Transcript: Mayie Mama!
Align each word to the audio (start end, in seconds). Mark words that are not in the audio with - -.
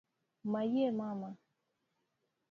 Mayie 0.51 0.91
Mama! 0.91 1.29